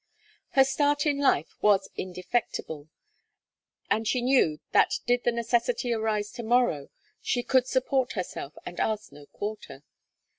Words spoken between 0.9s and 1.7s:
in life